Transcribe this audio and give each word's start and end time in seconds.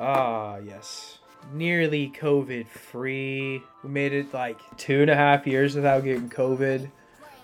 Ah, 0.00 0.56
yes. 0.56 1.18
Nearly 1.52 2.10
COVID 2.10 2.66
free. 2.68 3.62
We 3.82 3.90
made 3.90 4.14
it 4.14 4.32
like 4.32 4.58
two 4.78 5.02
and 5.02 5.10
a 5.10 5.14
half 5.14 5.46
years 5.46 5.74
without 5.74 6.04
getting 6.04 6.30
COVID. 6.30 6.90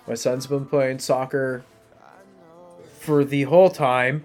My 0.08 0.14
son's 0.14 0.46
been 0.46 0.64
playing 0.64 1.00
soccer 1.00 1.64
for 2.98 3.24
the 3.26 3.42
whole 3.42 3.68
time 3.68 4.24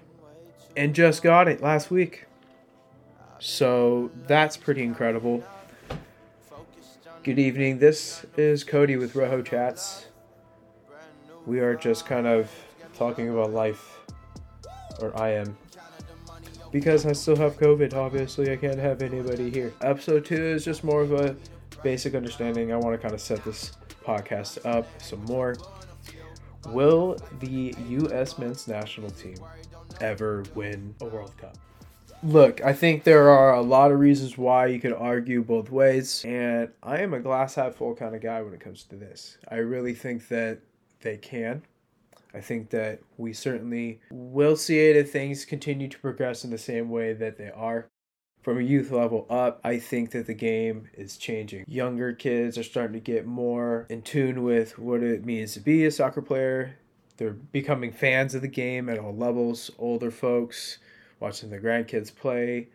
and 0.74 0.94
just 0.94 1.22
got 1.22 1.46
it 1.46 1.60
last 1.60 1.90
week. 1.90 2.24
So 3.38 4.10
that's 4.26 4.56
pretty 4.56 4.82
incredible. 4.82 5.44
Good 7.24 7.38
evening. 7.38 7.80
This 7.80 8.24
is 8.38 8.64
Cody 8.64 8.96
with 8.96 9.14
Rojo 9.14 9.42
Chats. 9.42 10.06
We 11.44 11.60
are 11.60 11.74
just 11.74 12.06
kind 12.06 12.26
of 12.26 12.50
talking 12.96 13.28
about 13.28 13.52
life, 13.52 13.98
or 15.00 15.14
I 15.20 15.32
am. 15.34 15.58
Because 16.72 17.04
I 17.04 17.12
still 17.12 17.36
have 17.36 17.58
COVID, 17.58 17.92
obviously, 17.92 18.50
I 18.50 18.56
can't 18.56 18.78
have 18.78 19.02
anybody 19.02 19.50
here. 19.50 19.74
Episode 19.82 20.24
2 20.24 20.34
is 20.34 20.64
just 20.64 20.82
more 20.82 21.02
of 21.02 21.12
a 21.12 21.36
basic 21.82 22.14
understanding. 22.14 22.72
I 22.72 22.76
want 22.76 22.94
to 22.94 22.98
kind 22.98 23.12
of 23.12 23.20
set 23.20 23.44
this 23.44 23.72
podcast 24.02 24.64
up 24.64 24.88
some 25.00 25.22
more. 25.26 25.54
Will 26.68 27.18
the 27.40 27.74
U.S. 27.88 28.38
men's 28.38 28.66
national 28.66 29.10
team 29.10 29.36
ever 30.00 30.44
win 30.54 30.94
a 31.02 31.04
World 31.04 31.36
Cup? 31.36 31.58
Look, 32.22 32.64
I 32.64 32.72
think 32.72 33.04
there 33.04 33.28
are 33.28 33.54
a 33.54 33.60
lot 33.60 33.90
of 33.90 33.98
reasons 33.98 34.38
why 34.38 34.66
you 34.66 34.80
could 34.80 34.92
argue 34.92 35.42
both 35.42 35.70
ways, 35.70 36.24
and 36.24 36.70
I 36.82 37.00
am 37.00 37.12
a 37.12 37.20
glass 37.20 37.56
half 37.56 37.74
full 37.74 37.94
kind 37.96 38.14
of 38.14 38.22
guy 38.22 38.40
when 38.40 38.54
it 38.54 38.60
comes 38.60 38.84
to 38.84 38.96
this. 38.96 39.36
I 39.50 39.56
really 39.56 39.92
think 39.92 40.28
that 40.28 40.60
they 41.00 41.16
can. 41.18 41.62
I 42.34 42.40
think 42.40 42.70
that 42.70 43.00
we 43.16 43.32
certainly 43.32 44.00
will 44.10 44.56
see 44.56 44.78
it 44.88 44.96
if 44.96 45.12
things 45.12 45.44
continue 45.44 45.88
to 45.88 45.98
progress 45.98 46.44
in 46.44 46.50
the 46.50 46.58
same 46.58 46.88
way 46.88 47.12
that 47.12 47.36
they 47.36 47.50
are. 47.50 47.88
From 48.42 48.58
a 48.58 48.62
youth 48.62 48.90
level 48.90 49.26
up, 49.30 49.60
I 49.62 49.78
think 49.78 50.10
that 50.10 50.26
the 50.26 50.34
game 50.34 50.88
is 50.94 51.16
changing. 51.16 51.64
Younger 51.68 52.12
kids 52.12 52.58
are 52.58 52.64
starting 52.64 52.94
to 52.94 53.00
get 53.00 53.24
more 53.24 53.86
in 53.88 54.02
tune 54.02 54.42
with 54.42 54.78
what 54.78 55.02
it 55.02 55.24
means 55.24 55.54
to 55.54 55.60
be 55.60 55.84
a 55.84 55.92
soccer 55.92 56.22
player. 56.22 56.76
They're 57.18 57.30
becoming 57.30 57.92
fans 57.92 58.34
of 58.34 58.42
the 58.42 58.48
game 58.48 58.88
at 58.88 58.98
all 58.98 59.14
levels. 59.14 59.70
Older 59.78 60.10
folks 60.10 60.78
watching 61.20 61.50
their 61.50 61.60
grandkids 61.60 62.12
play 62.12 62.66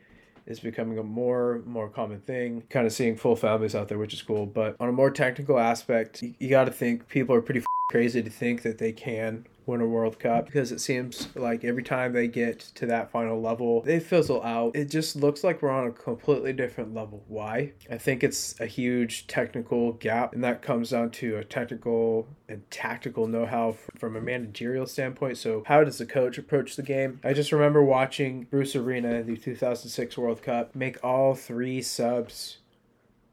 is 0.46 0.62
becoming 0.62 0.98
a 0.98 1.03
more 1.03 1.62
more 1.66 1.90
common 1.90 2.22
thing. 2.22 2.64
Kind 2.70 2.88
of 2.88 2.94
seeing 2.94 3.18
full 3.18 3.36
families 3.36 3.76
out 3.76 3.90
there, 3.90 3.98
which 3.98 4.14
is 4.14 4.22
cool. 4.22 4.46
But 4.46 4.78
on 4.80 4.88
a 4.88 4.94
more 4.94 5.12
technical 5.12 5.59
aspect, 5.59 6.24
you, 6.24 6.34
you 6.40 6.50
got 6.50 6.64
to 6.64 6.72
think 6.72 7.09
people 7.09 7.36
are 7.36 7.42
pretty 7.42 7.64
crazy 7.90 8.24
to 8.24 8.30
think 8.30 8.62
that 8.62 8.78
they 8.78 8.94
can 8.94 9.46
win 9.68 9.82
a 9.82 9.86
World 9.86 10.18
Cup 10.18 10.46
because 10.46 10.72
it 10.72 10.80
seems 10.80 11.28
like 11.36 11.64
every 11.64 11.84
time 11.84 12.14
they 12.14 12.28
get 12.28 12.60
to 12.76 12.86
that 12.88 13.12
final 13.12 13.40
level, 13.40 13.82
they 13.82 14.00
fizzle 14.00 14.42
out. 14.42 14.76
It 14.76 14.90
just 14.90 15.16
looks 15.16 15.44
like 15.44 15.62
we're 15.62 15.70
on 15.70 15.88
a 15.88 15.92
completely 15.92 16.54
different 16.54 16.94
level. 16.94 17.24
Why? 17.28 17.74
I 17.92 17.98
think 17.98 18.24
it's 18.24 18.59
a 18.59 18.66
huge 18.66 19.28
technical 19.28 19.94
gap, 19.94 20.34
and 20.34 20.44
that 20.44 20.62
comes 20.62 20.92
down 20.92 21.12
to 21.12 21.38
a 21.38 21.44
technical 21.44 22.28
and 22.48 22.70
tactical 22.72 23.28
know 23.28 23.46
how 23.46 23.76
from 23.98 24.16
a 24.16 24.22
managerial 24.22 24.86
standpoint. 24.86 25.38
So, 25.38 25.64
how 25.68 25.84
does 25.84 25.98
the 25.98 26.06
coach 26.06 26.38
approach 26.38 26.76
the 26.76 26.84
game? 26.84 27.20
I 27.24 27.34
just 27.34 27.52
remember 27.52 27.84
watching 27.84 28.48
Bruce 28.50 28.76
Arena 28.76 29.16
in 29.16 29.28
the 29.28 29.38
2006 29.38 30.18
World 30.18 30.42
Cup 30.42 30.74
make 30.74 31.04
all 31.04 31.36
three 31.36 31.81
subs 31.81 32.59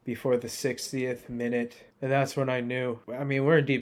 before 0.03 0.37
the 0.37 0.47
60th 0.47 1.29
minute. 1.29 1.75
And 2.01 2.11
that's 2.11 2.35
when 2.35 2.49
I 2.49 2.61
knew. 2.61 2.99
I 3.11 3.23
mean, 3.23 3.45
we're 3.45 3.57
in 3.59 3.65
deep 3.65 3.81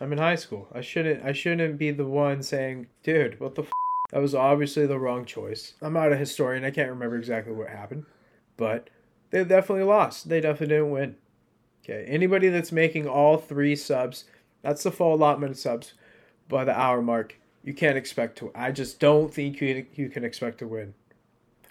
I'm 0.00 0.12
in 0.12 0.18
high 0.18 0.34
school. 0.34 0.68
I 0.72 0.80
shouldn't 0.80 1.24
I 1.24 1.32
shouldn't 1.32 1.78
be 1.78 1.90
the 1.90 2.06
one 2.06 2.42
saying, 2.42 2.88
"Dude, 3.02 3.38
what 3.40 3.54
the 3.54 3.62
f-? 3.62 3.72
That 4.10 4.20
was 4.20 4.34
obviously 4.34 4.86
the 4.86 4.98
wrong 4.98 5.24
choice." 5.24 5.74
I'm 5.80 5.92
not 5.92 6.12
a 6.12 6.16
historian. 6.16 6.64
I 6.64 6.70
can't 6.70 6.90
remember 6.90 7.16
exactly 7.16 7.52
what 7.52 7.68
happened, 7.68 8.06
but 8.56 8.90
they 9.30 9.44
definitely 9.44 9.84
lost. 9.84 10.28
They 10.28 10.40
definitely 10.40 10.74
didn't 10.76 10.90
win. 10.90 11.16
Okay. 11.84 12.04
Anybody 12.08 12.48
that's 12.48 12.72
making 12.72 13.06
all 13.06 13.36
three 13.36 13.76
subs, 13.76 14.24
that's 14.62 14.82
the 14.82 14.90
full 14.90 15.14
allotment 15.14 15.52
of 15.52 15.58
subs 15.58 15.94
by 16.48 16.64
the 16.64 16.78
hour 16.78 17.02
mark. 17.02 17.36
You 17.62 17.74
can't 17.74 17.96
expect 17.96 18.38
to. 18.38 18.50
I 18.54 18.72
just 18.72 18.98
don't 19.00 19.32
think 19.32 19.60
you 19.60 19.86
you 19.94 20.08
can 20.08 20.24
expect 20.24 20.58
to 20.58 20.68
win. 20.68 20.94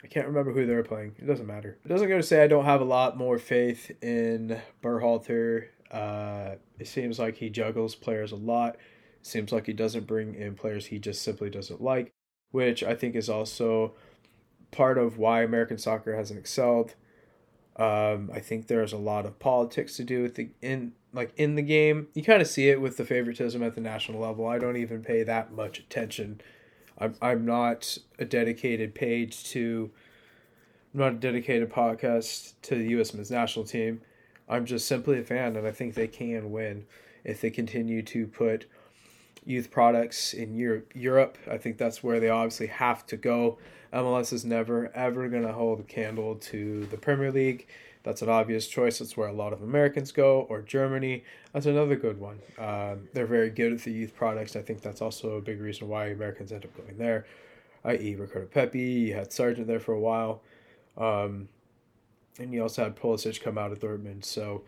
I 0.03 0.07
can't 0.07 0.27
remember 0.27 0.51
who 0.51 0.65
they 0.65 0.75
were 0.75 0.83
playing. 0.83 1.15
It 1.17 1.25
doesn't 1.25 1.47
matter. 1.47 1.77
It 1.85 1.87
doesn't 1.87 2.09
go 2.09 2.17
to 2.17 2.23
say 2.23 2.43
I 2.43 2.47
don't 2.47 2.65
have 2.65 2.81
a 2.81 2.85
lot 2.85 3.17
more 3.17 3.37
faith 3.37 3.91
in 4.01 4.59
Berhalter 4.81 5.67
uh, 5.93 6.55
it 6.79 6.87
seems 6.87 7.19
like 7.19 7.37
he 7.37 7.49
juggles 7.49 7.93
players 7.93 8.31
a 8.31 8.35
lot. 8.35 8.75
It 9.21 9.27
seems 9.27 9.51
like 9.51 9.67
he 9.67 9.73
doesn't 9.73 10.07
bring 10.07 10.33
in 10.33 10.55
players 10.55 10.87
he 10.87 10.99
just 10.99 11.21
simply 11.21 11.49
doesn't 11.49 11.81
like, 11.81 12.11
which 12.51 12.83
I 12.83 12.95
think 12.95 13.15
is 13.15 13.29
also 13.29 13.93
part 14.71 14.97
of 14.97 15.19
why 15.19 15.43
American 15.43 15.77
soccer 15.77 16.15
hasn't 16.15 16.39
excelled. 16.39 16.95
Um, 17.75 18.29
I 18.33 18.39
think 18.39 18.67
there's 18.67 18.91
a 18.91 18.97
lot 18.97 19.25
of 19.25 19.39
politics 19.39 19.95
to 19.97 20.03
do 20.03 20.23
with 20.23 20.35
the 20.35 20.49
in 20.61 20.93
like 21.13 21.31
in 21.37 21.55
the 21.55 21.61
game. 21.61 22.07
You 22.13 22.23
kind 22.23 22.41
of 22.41 22.47
see 22.47 22.69
it 22.69 22.81
with 22.81 22.97
the 22.97 23.05
favoritism 23.05 23.61
at 23.61 23.75
the 23.75 23.81
national 23.81 24.19
level. 24.19 24.47
I 24.47 24.57
don't 24.57 24.77
even 24.77 25.03
pay 25.03 25.23
that 25.23 25.53
much 25.53 25.79
attention. 25.79 26.41
I'm 26.97 27.15
I'm 27.21 27.45
not 27.45 27.97
a 28.17 28.25
dedicated 28.25 28.95
page 28.95 29.43
to. 29.51 29.91
I'm 30.93 30.99
not 30.99 31.13
a 31.13 31.17
dedicated 31.17 31.71
podcast 31.71 32.53
to 32.63 32.75
the 32.75 32.89
U.S. 32.89 33.13
men's 33.13 33.31
national 33.31 33.65
team. 33.65 34.01
I'm 34.47 34.65
just 34.65 34.87
simply 34.87 35.19
a 35.19 35.23
fan, 35.23 35.55
and 35.55 35.67
I 35.67 35.71
think 35.71 35.95
they 35.95 36.07
can 36.07 36.51
win 36.51 36.85
if 37.23 37.41
they 37.41 37.49
continue 37.49 38.01
to 38.03 38.27
put 38.27 38.65
youth 39.45 39.71
products 39.71 40.33
in 40.33 40.55
Europe. 40.55 40.91
Europe, 40.93 41.37
I 41.49 41.57
think 41.57 41.77
that's 41.77 42.03
where 42.03 42.19
they 42.19 42.29
obviously 42.29 42.67
have 42.67 43.05
to 43.07 43.17
go. 43.17 43.57
MLS 43.93 44.33
is 44.33 44.43
never 44.43 44.91
ever 44.95 45.27
going 45.29 45.43
to 45.43 45.53
hold 45.53 45.79
a 45.79 45.83
candle 45.83 46.35
to 46.35 46.85
the 46.87 46.97
Premier 46.97 47.31
League. 47.31 47.67
That's 48.03 48.21
an 48.21 48.29
obvious 48.29 48.67
choice. 48.67 48.99
That's 48.99 49.15
where 49.15 49.29
a 49.29 49.33
lot 49.33 49.53
of 49.53 49.61
Americans 49.61 50.11
go, 50.11 50.41
or 50.49 50.61
Germany. 50.61 51.23
That's 51.53 51.65
another 51.65 51.95
good 51.95 52.19
one. 52.19 52.39
Um, 52.59 53.07
they're 53.13 53.25
very 53.25 53.49
good 53.49 53.71
at 53.71 53.79
the 53.79 53.91
youth 53.91 54.13
products. 54.13 54.55
I 54.55 54.61
think 54.61 54.81
that's 54.81 55.01
also 55.01 55.37
a 55.37 55.41
big 55.41 55.61
reason 55.61 55.87
why 55.87 56.07
Americans 56.07 56.51
end 56.51 56.65
up 56.65 56.75
going 56.75 56.97
there, 56.97 57.25
i.e., 57.85 58.15
Ricardo 58.15 58.47
Pepi. 58.47 58.79
You 58.79 59.13
had 59.13 59.31
Sargent 59.31 59.67
there 59.67 59.79
for 59.79 59.93
a 59.93 59.99
while. 59.99 60.41
Um, 60.97 61.47
and 62.39 62.53
you 62.53 62.61
also 62.61 62.83
had 62.83 62.95
Pulisic 62.95 63.41
come 63.41 63.57
out 63.57 63.71
of 63.71 63.79
Dortmund. 63.79 64.25
So 64.25 64.63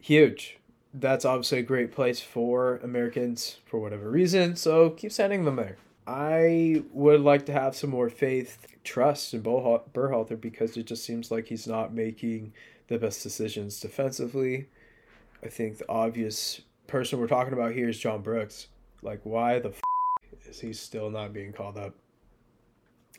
huge. 0.00 0.58
That's 0.92 1.24
obviously 1.24 1.58
a 1.58 1.62
great 1.62 1.92
place 1.92 2.20
for 2.20 2.76
Americans 2.78 3.58
for 3.66 3.80
whatever 3.80 4.10
reason. 4.10 4.56
So 4.56 4.90
keep 4.90 5.12
sending 5.12 5.44
them 5.44 5.56
there. 5.56 5.76
I 6.06 6.82
would 6.92 7.20
like 7.20 7.46
to 7.46 7.52
have 7.52 7.74
some 7.74 7.90
more 7.90 8.10
faith, 8.10 8.66
trust 8.84 9.32
in 9.32 9.42
Berhalter 9.42 10.40
because 10.40 10.76
it 10.76 10.86
just 10.86 11.04
seems 11.04 11.30
like 11.30 11.46
he's 11.46 11.66
not 11.66 11.94
making 11.94 12.52
the 12.88 12.98
best 12.98 13.22
decisions 13.22 13.80
defensively. 13.80 14.68
I 15.42 15.48
think 15.48 15.78
the 15.78 15.88
obvious 15.88 16.60
person 16.86 17.18
we're 17.18 17.26
talking 17.26 17.54
about 17.54 17.72
here 17.72 17.88
is 17.88 17.98
John 17.98 18.20
Brooks. 18.20 18.68
Like, 19.02 19.20
why 19.24 19.58
the 19.58 19.70
f- 19.70 19.80
is 20.46 20.60
he 20.60 20.72
still 20.72 21.10
not 21.10 21.32
being 21.32 21.52
called 21.52 21.78
up? 21.78 21.94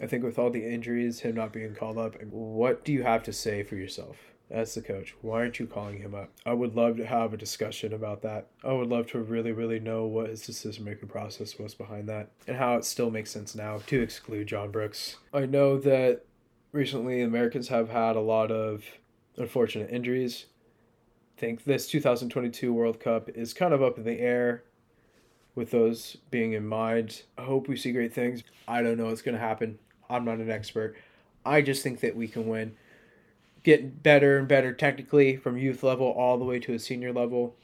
I 0.02 0.08
think 0.08 0.24
with 0.24 0.38
all 0.38 0.50
the 0.50 0.66
injuries, 0.66 1.22
him 1.22 1.36
not 1.36 1.54
being 1.54 1.74
called 1.74 1.98
up, 1.98 2.22
what 2.30 2.84
do 2.84 2.92
you 2.92 3.04
have 3.04 3.24
to 3.24 3.34
say 3.34 3.64
for 3.64 3.76
yourself 3.76 4.18
as 4.52 4.76
the 4.76 4.82
coach? 4.82 5.16
Why 5.22 5.40
aren't 5.40 5.60
you 5.60 5.68
calling 5.68 6.00
him 6.00 6.14
up? 6.14 6.32
I 6.46 6.54
would 6.54 6.76
love 6.76 6.98
to 6.98 7.06
have 7.06 7.34
a 7.34 7.38
discussion 7.38 7.94
about 7.94 8.22
that. 8.24 8.48
I 8.64 8.74
would 8.74 8.90
love 8.90 9.08
to 9.12 9.20
really, 9.20 9.54
really 9.54 9.80
know 9.80 10.06
what 10.06 10.30
his 10.30 10.46
decision 10.46 10.84
making 10.84 11.10
process 11.10 11.58
was 11.58 11.74
behind 11.74 12.10
that 12.10 12.30
and 12.48 12.58
how 12.58 12.76
it 12.76 12.86
still 12.86 13.10
makes 13.10 13.32
sense 13.32 13.56
now 13.56 13.80
to 13.88 14.02
exclude 14.02 14.48
John 14.48 14.70
Brooks. 14.70 15.16
I 15.34 15.46
know 15.46 15.78
that 15.80 16.26
recently 16.74 17.22
Americans 17.22 17.70
have 17.70 17.90
had 17.90 18.18
a 18.18 18.22
lot 18.22 18.52
of 18.52 18.84
unfortunate 19.38 19.90
injuries. 19.92 20.46
I 21.38 21.40
think 21.40 21.64
this 21.64 21.88
2022 21.88 22.74
World 22.74 23.00
Cup 23.00 23.30
is 23.30 23.54
kind 23.54 23.74
of 23.74 23.82
up 23.82 23.98
in 23.98 24.04
the 24.04 24.20
air 24.20 24.64
with 25.56 25.72
those 25.72 26.18
being 26.30 26.54
in 26.54 26.68
mind. 26.68 27.24
I 27.38 27.44
hope 27.44 27.68
we 27.68 27.78
see 27.78 27.92
great 27.92 28.14
things. 28.14 28.44
I 28.68 28.82
don't 28.82 28.98
know 28.98 29.06
what's 29.06 29.22
going 29.22 29.36
to 29.36 29.42
happen. 29.42 29.80
I'm 30.10 30.26
not 30.26 30.38
an 30.38 30.52
expert. 30.52 30.96
I 31.46 31.62
just 31.62 31.82
think 31.82 32.02
that 32.02 32.16
we 32.16 32.28
can 32.28 32.48
win. 32.48 32.76
Get 33.64 34.04
better 34.04 34.38
and 34.38 34.48
better 34.48 34.74
technically 34.74 35.38
from 35.38 35.58
youth 35.58 35.82
level 35.82 36.08
all 36.08 36.38
the 36.38 36.46
way 36.46 36.60
to 36.60 36.74
a 36.74 36.80
senior 36.80 37.12
level. 37.12 37.56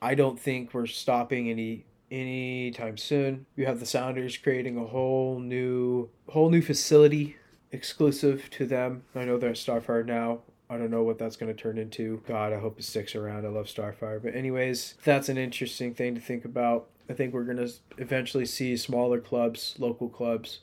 I 0.00 0.14
don't 0.14 0.38
think 0.38 0.74
we're 0.74 0.86
stopping 0.86 1.48
any 1.48 1.84
anytime 2.10 2.98
soon. 2.98 3.46
You 3.56 3.66
have 3.66 3.80
the 3.80 3.86
Sounders 3.86 4.36
creating 4.36 4.76
a 4.76 4.84
whole 4.84 5.40
new 5.40 6.10
whole 6.28 6.50
new 6.50 6.60
facility 6.60 7.36
exclusive 7.72 8.50
to 8.50 8.66
them. 8.66 9.04
I 9.14 9.24
know 9.24 9.38
they're 9.38 9.50
at 9.50 9.56
Starfire 9.56 10.04
now. 10.04 10.40
I 10.72 10.78
don't 10.78 10.90
know 10.90 11.02
what 11.02 11.18
that's 11.18 11.36
going 11.36 11.54
to 11.54 11.60
turn 11.60 11.76
into. 11.76 12.22
God, 12.26 12.52
I 12.52 12.58
hope 12.58 12.78
it 12.78 12.84
sticks 12.84 13.14
around. 13.14 13.44
I 13.44 13.50
love 13.50 13.66
Starfire. 13.66 14.22
But, 14.22 14.34
anyways, 14.34 14.94
that's 15.04 15.28
an 15.28 15.36
interesting 15.36 15.92
thing 15.92 16.14
to 16.14 16.20
think 16.20 16.44
about. 16.44 16.88
I 17.10 17.12
think 17.12 17.34
we're 17.34 17.44
going 17.44 17.58
to 17.58 17.70
eventually 17.98 18.46
see 18.46 18.76
smaller 18.76 19.20
clubs, 19.20 19.74
local 19.78 20.08
clubs, 20.08 20.60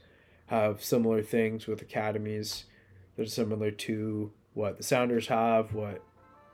have 0.48 0.84
similar 0.84 1.22
things 1.22 1.68
with 1.68 1.82
academies 1.82 2.66
that 3.16 3.24
are 3.24 3.30
similar 3.30 3.70
to 3.70 4.32
what 4.54 4.78
the 4.78 4.84
Sounders 4.84 5.28
have, 5.28 5.74
what 5.76 6.02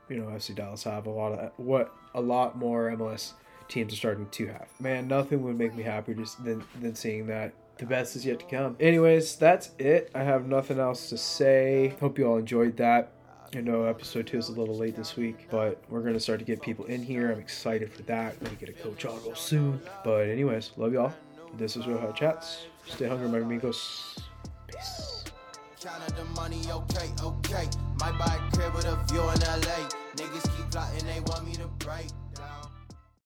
you 0.09 0.17
know 0.17 0.25
FC 0.25 0.53
Dallas 0.53 0.83
have, 0.83 1.05
a 1.05 1.09
lot 1.09 1.31
of 1.31 1.51
what 1.57 1.93
a 2.13 2.21
lot 2.21 2.57
more 2.57 2.91
MLS 2.91 3.33
teams 3.69 3.93
are 3.93 3.95
starting 3.95 4.27
to 4.29 4.47
have. 4.47 4.67
Man, 4.79 5.07
nothing 5.07 5.43
would 5.43 5.57
make 5.57 5.73
me 5.75 5.83
happier 5.83 6.15
just 6.15 6.43
than 6.43 6.63
than 6.81 6.93
seeing 6.93 7.27
that 7.27 7.53
the 7.77 7.85
best 7.85 8.15
is 8.15 8.25
yet 8.25 8.39
to 8.39 8.45
come. 8.45 8.75
Anyways, 8.79 9.37
that's 9.37 9.71
it. 9.79 10.11
I 10.13 10.23
have 10.23 10.47
nothing 10.47 10.79
else 10.79 11.09
to 11.09 11.17
say. 11.17 11.95
Hope 11.99 12.17
you 12.17 12.25
all 12.25 12.37
enjoyed 12.37 12.77
that. 12.77 13.11
I 13.53 13.61
know 13.61 13.83
episode 13.83 14.27
two 14.27 14.37
is 14.37 14.49
a 14.49 14.51
little 14.51 14.75
late 14.75 14.95
this 14.95 15.15
week, 15.15 15.47
but 15.51 15.81
we're 15.89 16.01
gonna 16.01 16.19
start 16.19 16.39
to 16.39 16.45
get 16.45 16.61
people 16.61 16.85
in 16.85 17.03
here. 17.03 17.31
I'm 17.31 17.39
excited 17.39 17.91
for 17.91 18.01
that. 18.03 18.41
Gonna 18.43 18.55
get 18.55 18.69
a 18.69 18.73
coach 18.73 19.05
on 19.05 19.21
real 19.23 19.35
soon. 19.35 19.79
But 20.03 20.27
anyways, 20.27 20.71
love 20.77 20.93
y'all. 20.93 21.13
This 21.57 21.77
is 21.77 21.87
Rojo 21.87 22.11
Chats. 22.11 22.65
Stay 22.87 23.07
hungry, 23.07 23.29
my 23.29 23.39
amigos. 23.39 24.17
Peace. 24.67 25.23
Counted 25.79 26.15
the 26.15 26.25
money, 26.25 26.61
okay, 26.69 27.09
okay. 27.21 27.67
Might 27.99 28.17
buy 28.17 28.35
a 28.35 28.55
crib 28.55 28.73
with 28.73 28.85
a 28.85 28.95
view 29.07 29.21
in 29.21 29.39
LA. 29.39 29.89
Niggas 30.15 30.57
keep 30.57 30.71
plotting, 30.71 31.05
they 31.05 31.19
want 31.21 31.45
me 31.45 31.53
to 31.53 31.67
break. 31.79 32.07